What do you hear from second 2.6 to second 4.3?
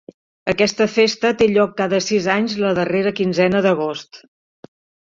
la darrera quinzena d'agost.